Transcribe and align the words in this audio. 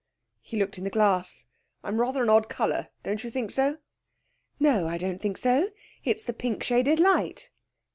He 0.41 0.57
looked 0.57 0.79
in 0.79 0.83
the 0.83 0.89
glass. 0.89 1.45
'I'm 1.83 2.01
rather 2.01 2.23
an 2.23 2.29
odd 2.31 2.49
colour, 2.49 2.87
don't 3.03 3.23
you 3.23 3.29
think 3.29 3.51
so?' 3.51 3.77
'No; 4.59 4.87
I 4.87 4.97
don't 4.97 5.21
think 5.21 5.37
so. 5.37 5.69
It's 6.03 6.23
the 6.23 6.33
pink 6.33 6.63
shaded 6.63 6.99
light.' 6.99 7.51